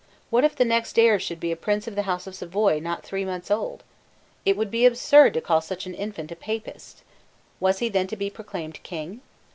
[0.31, 3.03] What if the next heir should be a prince of the House of Savoy not
[3.03, 3.83] three months old?
[4.45, 7.03] It would be absurd to call such an infant a Papist.
[7.59, 9.21] Was he then to be proclaimed King?